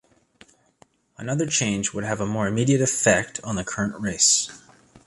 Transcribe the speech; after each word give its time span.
Another 1.19 1.45
change 1.45 1.93
would 1.93 2.03
have 2.03 2.19
a 2.19 2.25
more 2.25 2.47
immediate 2.47 2.81
effect 2.81 3.39
on 3.43 3.55
the 3.55 3.63
current 3.63 4.01
race. 4.01 4.49